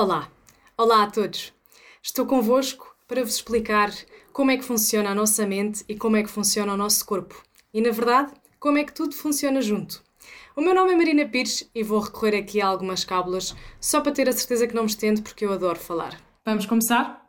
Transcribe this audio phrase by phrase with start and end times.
[0.00, 0.30] Olá,
[0.76, 1.52] olá a todos.
[2.00, 3.92] Estou convosco para vos explicar
[4.32, 7.42] como é que funciona a nossa mente e como é que funciona o nosso corpo.
[7.74, 10.00] E na verdade, como é que tudo funciona junto.
[10.54, 14.12] O meu nome é Marina Pires e vou recorrer aqui a algumas cábulas só para
[14.12, 16.16] ter a certeza que não me estendo porque eu adoro falar.
[16.46, 17.28] Vamos começar?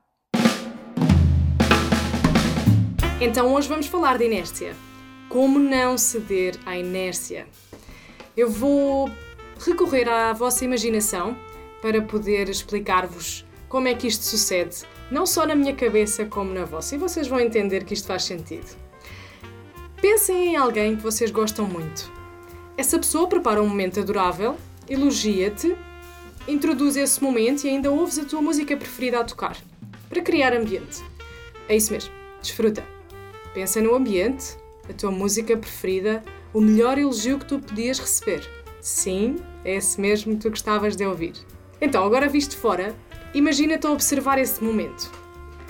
[3.20, 4.76] Então hoje vamos falar de inércia.
[5.28, 7.48] Como não ceder à inércia?
[8.38, 9.10] Eu vou
[9.58, 11.36] recorrer à vossa imaginação
[11.82, 14.78] para poder explicar-vos como é que isto sucede,
[15.12, 18.24] não só na minha cabeça como na vossa, e vocês vão entender que isto faz
[18.24, 18.76] sentido.
[20.02, 22.12] Pensem em alguém que vocês gostam muito.
[22.76, 24.58] Essa pessoa prepara um momento adorável,
[24.90, 25.76] elogia-te,
[26.48, 29.58] introduz esse momento e ainda ouves a tua música preferida a tocar,
[30.08, 31.04] para criar ambiente.
[31.68, 32.12] É isso mesmo,
[32.42, 32.84] desfruta.
[33.54, 34.58] Pensa no ambiente,
[34.90, 36.24] a tua música preferida,
[36.54, 38.50] o melhor elogio que tu podias receber.
[38.82, 41.34] Sim, é esse mesmo que tu gostavas de ouvir.
[41.82, 42.96] Então, agora visto fora,
[43.34, 45.12] imagina-te a observar esse momento.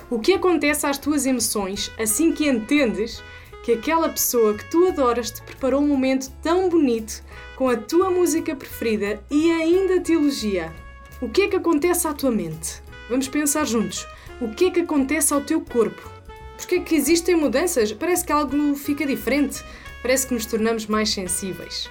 [0.09, 3.21] O que acontece às tuas emoções assim que entendes
[3.63, 7.23] que aquela pessoa que tu adoras te preparou um momento tão bonito
[7.55, 10.73] com a tua música preferida e ainda te elogia?
[11.21, 12.81] O que é que acontece à tua mente?
[13.09, 14.07] Vamos pensar juntos.
[14.41, 16.09] O que é que acontece ao teu corpo?
[16.57, 17.91] Porque é que existem mudanças?
[17.91, 19.63] Parece que algo fica diferente.
[20.01, 21.89] Parece que nos tornamos mais sensíveis.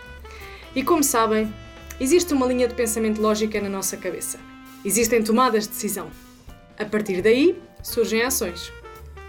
[0.74, 1.52] E como sabem,
[2.00, 4.38] Existe uma linha de pensamento lógica na nossa cabeça.
[4.84, 6.08] Existem tomadas de decisão.
[6.78, 8.72] A partir daí, surgem ações.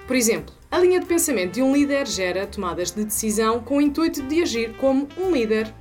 [0.05, 3.81] Por exemplo, a linha de pensamento de um líder gera tomadas de decisão com o
[3.81, 5.73] intuito de agir como um líder.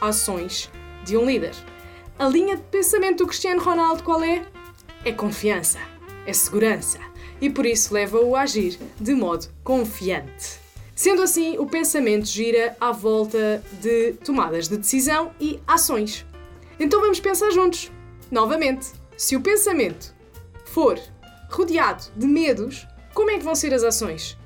[0.00, 0.68] Ações
[1.04, 1.54] de um líder.
[2.18, 4.42] A linha de pensamento do Cristiano Ronaldo qual é?
[5.04, 5.78] É confiança,
[6.26, 6.98] é segurança
[7.40, 10.60] e por isso leva-o a agir de modo confiante.
[10.94, 16.24] Sendo assim, o pensamento gira à volta de tomadas de decisão e ações.
[16.82, 17.92] Então vamos pensar juntos.
[18.28, 20.12] Novamente, se o pensamento
[20.64, 21.00] for
[21.48, 24.36] rodeado de medos, como é que vão ser as ações?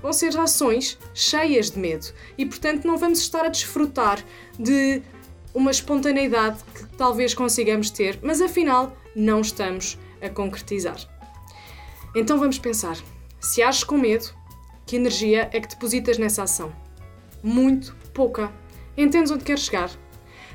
[0.00, 2.06] Vão ser ações cheias de medo
[2.38, 4.24] e, portanto, não vamos estar a desfrutar
[4.56, 5.02] de
[5.52, 10.96] uma espontaneidade que talvez consigamos ter, mas afinal não estamos a concretizar.
[12.14, 12.98] Então vamos pensar:
[13.40, 14.32] se ages com medo,
[14.86, 16.72] que energia é que depositas nessa ação?
[17.42, 18.52] Muito pouca.
[18.96, 19.90] Entendes onde queres chegar?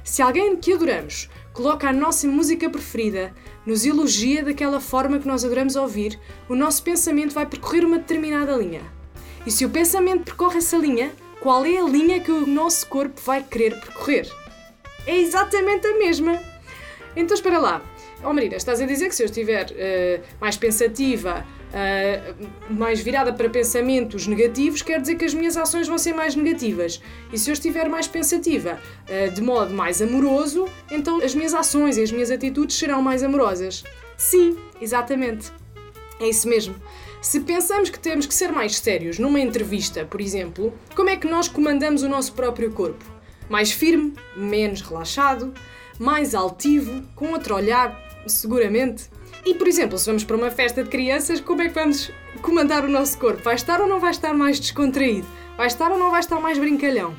[0.05, 3.33] Se alguém que adoramos coloca a nossa música preferida,
[3.65, 8.55] nos elogia daquela forma que nós adoramos ouvir, o nosso pensamento vai percorrer uma determinada
[8.55, 8.83] linha.
[9.47, 11.11] E se o pensamento percorre essa linha,
[11.41, 14.31] qual é a linha que o nosso corpo vai querer percorrer?
[15.07, 16.39] É exatamente a mesma.
[17.15, 17.81] Então espera lá.
[18.23, 21.43] Oh Marina, estás a dizer que se eu estiver uh, mais pensativa,
[21.75, 26.35] uh, mais virada para pensamentos negativos, quer dizer que as minhas ações vão ser mais
[26.35, 27.01] negativas.
[27.31, 31.97] E se eu estiver mais pensativa, uh, de modo mais amoroso, então as minhas ações
[31.97, 33.83] e as minhas atitudes serão mais amorosas.
[34.17, 35.51] Sim, exatamente.
[36.19, 36.75] É isso mesmo.
[37.21, 41.27] Se pensamos que temos que ser mais sérios numa entrevista, por exemplo, como é que
[41.27, 43.03] nós comandamos o nosso próprio corpo?
[43.49, 45.53] Mais firme, menos relaxado,
[45.99, 49.09] mais altivo, com outro olhar, seguramente.
[49.45, 52.83] E, por exemplo, se vamos para uma festa de crianças, como é que vamos comandar
[52.83, 53.43] o nosso corpo?
[53.43, 55.27] Vai estar ou não vai estar mais descontraído?
[55.57, 57.15] Vai estar ou não vai estar mais brincalhão?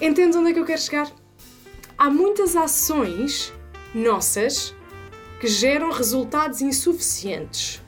[0.00, 1.10] Entendes onde é que eu quero chegar?
[1.96, 3.52] Há muitas ações
[3.94, 4.74] nossas
[5.40, 7.80] que geram resultados insuficientes.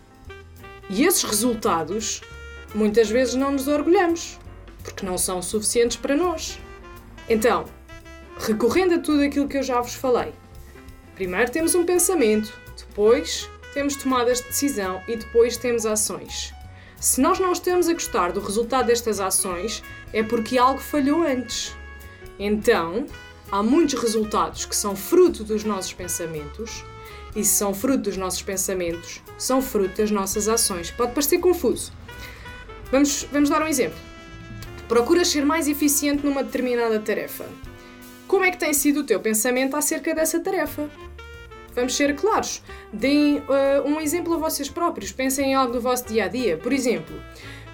[0.88, 2.22] E esses resultados
[2.75, 4.38] muitas vezes não nos orgulhamos,
[4.83, 6.59] porque não são suficientes para nós.
[7.28, 7.65] Então,
[8.38, 10.33] recorrendo a tudo aquilo que eu já vos falei,
[11.16, 16.54] primeiro temos um pensamento, depois temos tomadas de decisão e depois temos ações.
[17.00, 19.82] Se nós não estamos a gostar do resultado destas ações,
[20.12, 21.75] é porque algo falhou antes.
[22.38, 23.06] Então,
[23.50, 26.84] há muitos resultados que são fruto dos nossos pensamentos,
[27.34, 30.91] e se são fruto dos nossos pensamentos, são fruto das nossas ações.
[30.91, 31.93] Pode parecer confuso.
[32.91, 33.98] Vamos, vamos dar um exemplo.
[34.89, 37.45] Procuras ser mais eficiente numa determinada tarefa.
[38.27, 40.89] Como é que tem sido o teu pensamento acerca dessa tarefa?
[41.77, 42.63] Vamos ser claros.
[42.91, 45.13] Deem uh, um exemplo a vocês próprios.
[45.13, 46.57] Pensem em algo do vosso dia a dia.
[46.57, 47.15] Por exemplo,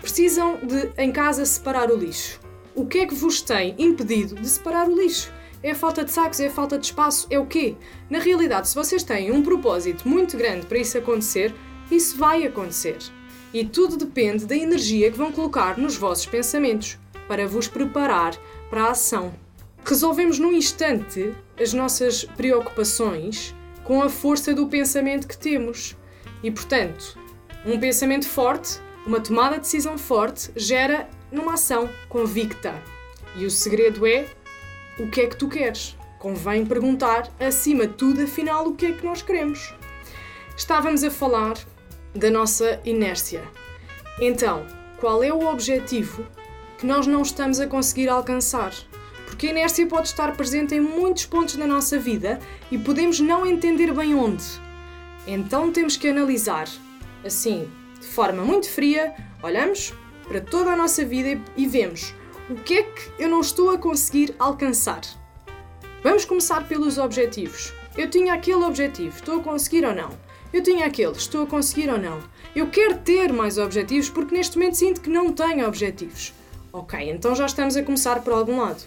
[0.01, 2.41] precisam de em casa separar o lixo.
[2.75, 5.33] O que é que vos tem impedido de separar o lixo?
[5.63, 6.41] É falta de sacos?
[6.41, 7.29] É falta de espaço?
[7.31, 7.77] É o quê?
[8.11, 11.55] Na realidade, se vocês têm um propósito muito grande para isso acontecer,
[11.89, 12.99] isso vai acontecer.
[13.55, 18.37] E tudo depende da energia que vão colocar nos vossos pensamentos para vos preparar
[18.69, 19.33] para a ação.
[19.85, 25.97] Resolvemos num instante as nossas preocupações com a força do pensamento que temos.
[26.43, 27.19] E, portanto,
[27.65, 32.75] um pensamento forte, uma tomada de decisão forte, gera numa ação convicta.
[33.37, 34.27] E o segredo é
[34.99, 35.97] o que é que tu queres.
[36.19, 39.75] Convém perguntar, acima de tudo, afinal, o que é que nós queremos.
[40.57, 41.55] estávamos a falar
[42.15, 43.43] da nossa inércia.
[44.21, 44.65] Então,
[45.01, 46.25] qual é o objetivo
[46.79, 48.73] que nós não estamos a conseguir alcançar?
[49.33, 52.39] Porque a inércia pode estar presente em muitos pontos da nossa vida
[52.71, 54.45] e podemos não entender bem onde.
[55.27, 56.69] Então temos que analisar,
[57.25, 57.67] assim,
[57.99, 59.95] de forma muito fria, olhamos
[60.29, 62.15] para toda a nossa vida e vemos
[62.51, 65.01] o que é que eu não estou a conseguir alcançar.
[66.05, 67.73] Vamos começar pelos objetivos.
[67.97, 70.11] Eu tinha aquele objetivo, estou a conseguir ou não?
[70.53, 72.21] Eu tinha aquele, estou a conseguir ou não?
[72.55, 76.35] Eu quero ter mais objetivos porque neste momento sinto que não tenho objetivos.
[76.71, 78.83] Ok, então já estamos a começar por algum lado.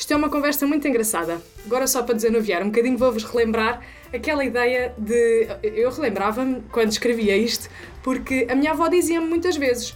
[0.00, 1.42] Isto é uma conversa muito engraçada.
[1.66, 5.46] Agora, só para desanuviar um bocadinho, vou-vos relembrar aquela ideia de.
[5.62, 7.68] Eu relembrava-me quando escrevia isto,
[8.02, 9.94] porque a minha avó dizia-me muitas vezes: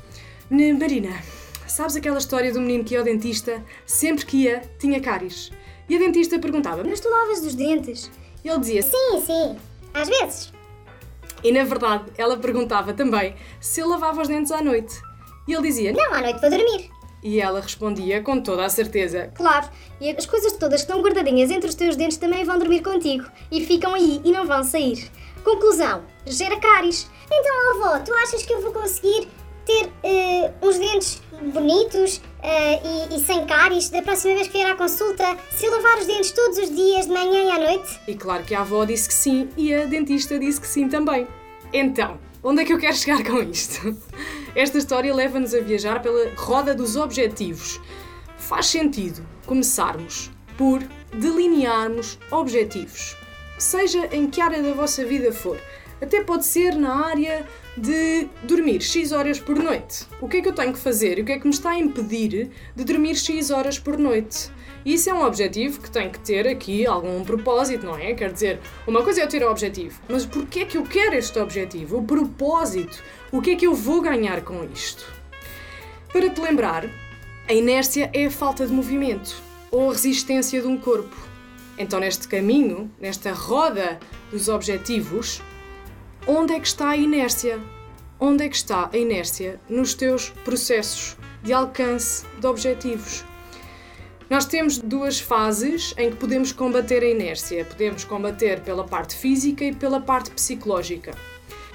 [0.51, 1.09] Marina,
[1.67, 5.51] sabes aquela história do menino que ia ao dentista, sempre que ia, tinha cáries?
[5.89, 8.11] E a dentista perguntava: Mas tu lavas os dentes?
[8.45, 9.57] E ele dizia: Sim, sim,
[9.95, 10.53] às vezes.
[11.43, 15.01] E na verdade, ela perguntava também se ele lavava os dentes à noite.
[15.49, 16.94] E ele dizia: Não, à noite vou dormir.
[17.25, 19.67] E ela respondia com toda a certeza: Claro,
[19.99, 23.25] e as coisas todas que estão guardadinhas entre os teus dentes também vão dormir contigo.
[23.51, 25.11] E ficam aí e não vão sair.
[25.43, 27.11] Conclusão: gera cáries.
[27.27, 29.27] Então, avó, tu achas que eu vou conseguir
[29.65, 31.23] ter uh, uns dentes
[31.53, 35.99] bonitos uh, e, e, sem cáries da próxima vez que vier à consulta se lavar
[35.99, 38.01] os dentes todos os dias, de manhã e à noite?
[38.07, 41.27] E claro que a avó disse que sim e a dentista disse que sim também.
[41.73, 43.97] Então, onde é que eu quero chegar com isto?
[44.55, 47.81] Esta história leva-nos a viajar pela roda dos objetivos.
[48.37, 50.83] Faz sentido começarmos por
[51.13, 53.17] delinearmos objetivos,
[53.59, 55.59] seja em que área da vossa vida for.
[56.01, 57.47] Até pode ser na área
[57.77, 60.07] de dormir X horas por noite.
[60.21, 61.71] O que é que eu tenho que fazer e o que é que me está
[61.71, 64.51] a impedir de dormir X horas por noite?
[64.85, 68.13] Isso é um objetivo que tem que ter aqui algum propósito, não é?
[68.13, 71.15] Quer dizer, uma coisa é eu ter o objetivo, mas porquê é que eu quero
[71.15, 71.99] este objetivo?
[71.99, 73.03] O propósito?
[73.33, 75.11] O que é que eu vou ganhar com isto?
[76.13, 76.85] Para te lembrar,
[77.49, 79.35] a inércia é a falta de movimento
[79.71, 81.17] ou a resistência de um corpo.
[81.79, 83.99] Então, neste caminho, nesta roda
[84.31, 85.43] dos objetivos,
[86.27, 87.59] onde é que está a inércia?
[88.21, 93.25] Onde é que está a inércia nos teus processos de alcance de objetivos?
[94.31, 97.65] Nós temos duas fases em que podemos combater a inércia.
[97.65, 101.15] Podemos combater pela parte física e pela parte psicológica.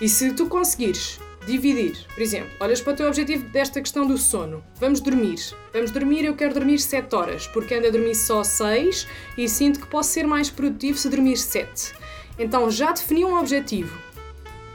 [0.02, 4.18] E se tu conseguires dividir, por exemplo, olhas para o teu objetivo desta questão do
[4.18, 4.64] sono.
[4.80, 5.40] Vamos dormir.
[5.72, 9.08] Vamos dormir, eu quero dormir 7 horas, porque ando a dormir só 6
[9.38, 11.94] e sinto que posso ser mais produtivo se dormir 7.
[12.38, 13.96] Então já defini um objetivo.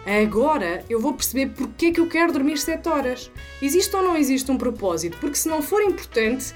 [0.07, 3.31] Agora eu vou perceber porque é que eu quero dormir 7 horas.
[3.61, 5.17] Existe ou não existe um propósito?
[5.19, 6.55] Porque se não for importante,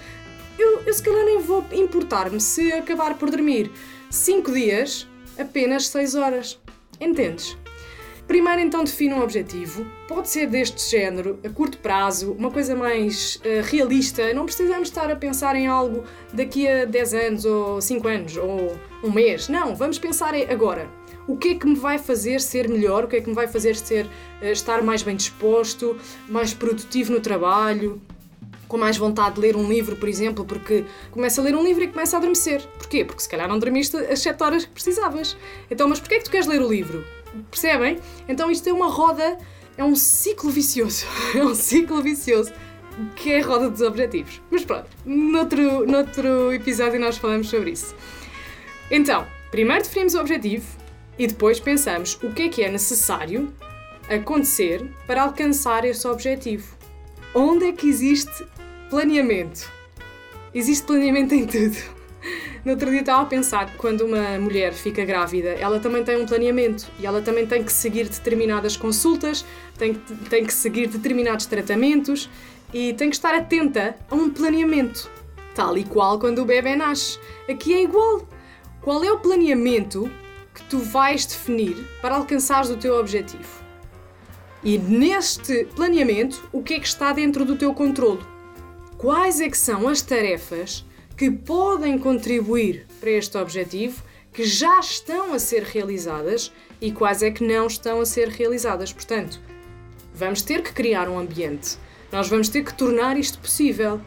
[0.59, 3.71] eu, eu se calhar nem vou importar-me se acabar por dormir
[4.11, 5.07] 5 dias,
[5.39, 6.61] apenas 6 horas.
[7.01, 7.57] Entendes?
[8.29, 9.87] Primeiro, então, define um objetivo.
[10.07, 14.35] Pode ser deste género, a curto prazo, uma coisa mais uh, realista.
[14.35, 18.77] Não precisamos estar a pensar em algo daqui a 10 anos, ou 5 anos, ou
[19.03, 19.49] um mês.
[19.49, 20.91] Não, vamos pensar agora.
[21.27, 23.05] O que é que me vai fazer ser melhor?
[23.05, 25.97] O que é que me vai fazer ser, uh, estar mais bem disposto,
[26.29, 27.99] mais produtivo no trabalho?
[28.69, 31.83] Com mais vontade de ler um livro, por exemplo, porque começa a ler um livro
[31.83, 32.63] e começa a adormecer.
[32.79, 33.05] Porquê?
[33.05, 35.37] Porque se calhar não dormiste as 7 horas que precisavas.
[35.71, 37.05] Então, mas porquê é que tu queres ler o livro?
[37.51, 37.99] Percebem?
[38.29, 39.39] Então isto é uma roda,
[39.77, 41.07] é um ciclo vicioso.
[41.35, 42.53] É um ciclo vicioso
[43.15, 44.41] que é a roda dos objetivos.
[44.51, 47.95] Mas pronto, noutro, noutro episódio nós falamos sobre isso.
[48.91, 50.67] Então, primeiro definimos o objetivo
[51.19, 53.53] e depois pensamos o que é que é necessário
[54.09, 56.77] acontecer para alcançar esse objetivo.
[57.35, 58.47] Onde é que existe
[58.91, 59.71] Planeamento.
[60.55, 61.77] Existe planeamento em tudo.
[62.65, 66.17] No outro dia estava a pensar que quando uma mulher fica grávida, ela também tem
[66.21, 69.45] um planeamento e ela também tem que seguir determinadas consultas,
[69.77, 72.31] tem que, tem que seguir determinados tratamentos
[72.73, 75.11] e tem que estar atenta a um planeamento,
[75.55, 77.19] tal e qual quando o bebê nasce.
[77.47, 78.27] Aqui é igual.
[78.81, 80.11] Qual é o planeamento
[80.55, 83.63] que tu vais definir para alcançares o teu objetivo?
[84.65, 88.38] E neste planeamento, o que é que está dentro do teu controlo?
[88.99, 90.85] Quais é que são as tarefas
[91.17, 94.03] que podem contribuir para este objetivo,
[94.33, 98.93] que já estão a ser realizadas e quais é que não estão a ser realizadas.
[98.93, 99.41] Portanto,
[100.13, 101.79] vamos ter que criar um ambiente.
[102.11, 104.01] Nós vamos ter que tornar isto possível.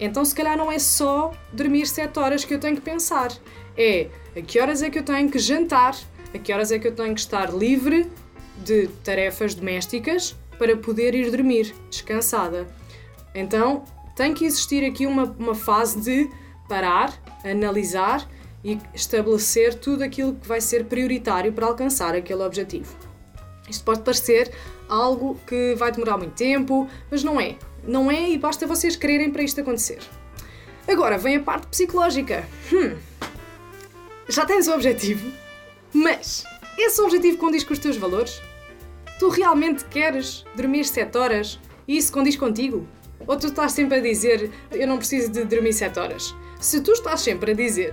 [0.00, 3.32] Então, se calhar, não é só dormir 7 horas que eu tenho que pensar.
[3.76, 5.94] É a que horas é que eu tenho que jantar,
[6.34, 8.10] a que horas é que eu tenho que estar livre
[8.64, 12.66] de tarefas domésticas para poder ir dormir descansada.
[13.34, 13.84] Então,
[14.18, 16.28] tem que existir aqui uma, uma fase de
[16.68, 18.28] parar, analisar
[18.64, 22.96] e estabelecer tudo aquilo que vai ser prioritário para alcançar aquele objetivo.
[23.70, 24.52] Isto pode parecer
[24.88, 27.54] algo que vai demorar muito tempo, mas não é.
[27.84, 30.00] Não é e basta vocês quererem para isto acontecer.
[30.88, 32.44] Agora vem a parte psicológica.
[32.72, 32.96] Hum.
[34.28, 35.30] Já tens o objetivo,
[35.94, 36.42] mas
[36.76, 38.42] esse objetivo condiz com os teus valores?
[39.20, 42.84] Tu realmente queres dormir 7 horas e isso condiz contigo?
[43.26, 46.34] Ou tu estás sempre a dizer eu não preciso de dormir 7 horas?
[46.60, 47.92] Se tu estás sempre a dizer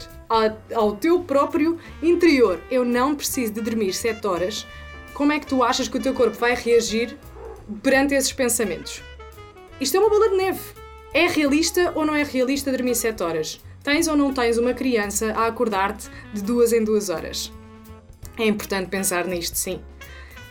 [0.74, 4.68] ao, teu próprio interior eu não preciso de dormir 7 horas,
[5.14, 7.18] como é que tu achas que o teu corpo vai reagir
[7.82, 9.02] perante esses pensamentos?
[9.80, 10.62] Isto é uma bola de neve.
[11.14, 13.62] É realista ou não é realista dormir 7 horas?
[13.84, 17.52] Tens ou não tens uma criança a acordar-te de duas em duas horas?
[18.38, 19.80] É importante pensar nisto, sim.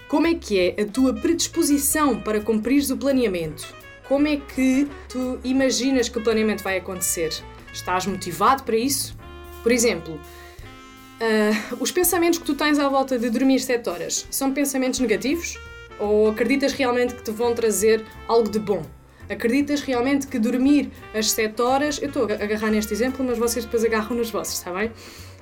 [0.09, 3.84] Como é que é a tua predisposição para cumprires o planeamento?
[4.09, 7.33] Como é que tu imaginas que o planeamento vai acontecer?
[7.73, 9.17] Estás motivado para isso?
[9.63, 14.53] Por exemplo, uh, os pensamentos que tu tens à volta de dormir 7 horas são
[14.53, 15.59] pensamentos negativos?
[15.99, 18.85] Ou acreditas realmente que te vão trazer algo de bom?
[19.31, 21.99] Acreditas realmente que dormir as 7 horas.
[21.99, 24.93] Eu estou a agarrar neste exemplo, mas vocês depois agarram nos vossos, está bem?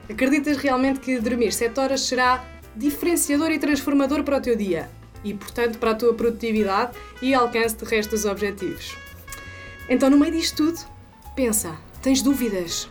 [0.09, 2.45] Acreditas realmente que dormir 7 horas será
[2.77, 4.89] diferenciador e transformador para o teu dia
[5.25, 8.97] e, portanto, para a tua produtividade e alcance de resto dos objetivos.
[9.89, 10.81] Então, no meio disto tudo,
[11.35, 12.89] pensa: tens dúvidas?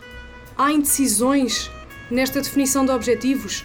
[0.56, 1.70] Há indecisões
[2.10, 3.64] nesta definição de objetivos?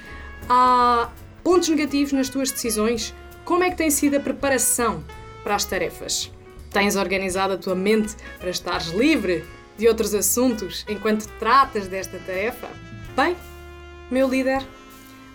[0.49, 1.09] Há
[1.43, 3.13] pontos negativos nas tuas decisões?
[3.43, 5.03] Como é que tem sido a preparação
[5.43, 6.31] para as tarefas?
[6.71, 9.45] Tens organizado a tua mente para estares livre
[9.77, 12.67] de outros assuntos enquanto tratas desta tarefa?
[13.15, 13.35] Bem,
[14.11, 14.65] meu líder,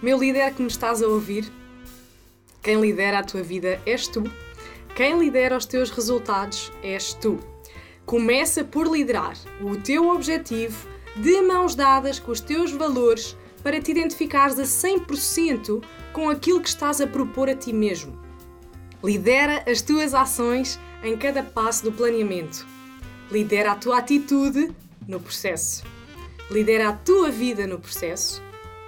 [0.03, 1.51] meu líder que me estás a ouvir,
[2.63, 4.23] quem lidera a tua vida és tu.
[4.95, 7.41] Quem lidera os teus resultados és tu.
[8.07, 13.91] Começa por liderar o teu objetivo de mãos dadas com os teus valores para te
[13.91, 18.19] identificares a 100% com aquilo que estás a propor a ti mesmo.
[19.03, 22.67] Lidera as tuas ações em cada passo do planeamento.
[23.31, 24.71] Lidera a tua atitude
[25.09, 25.85] no processo.
[26.51, 28.43] Lidera a tua vida no processo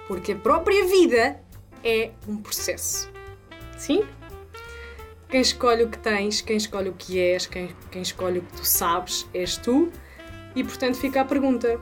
[0.07, 1.41] porque a própria vida
[1.83, 3.14] é um processo.
[3.77, 4.03] Sim?
[5.29, 8.57] Quem escolhe o que tens, quem escolhe o que és, quem, quem escolhe o que
[8.57, 9.91] tu sabes, és tu.
[10.55, 11.79] E portanto fica a pergunta: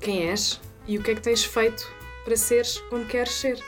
[0.00, 1.86] quem és e o que é que tens feito
[2.24, 3.58] para seres como queres ser?